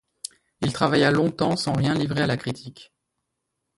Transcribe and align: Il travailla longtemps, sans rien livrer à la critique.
Il 0.61 0.73
travailla 0.73 1.11
longtemps, 1.11 1.55
sans 1.55 1.73
rien 1.73 1.93
livrer 1.93 2.23
à 2.23 2.25
la 2.25 2.35
critique. 2.35 2.91